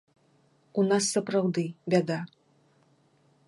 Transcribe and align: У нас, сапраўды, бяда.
У 0.81 0.85
нас, 0.91 1.09
сапраўды, 1.17 1.63
бяда. 1.95 2.17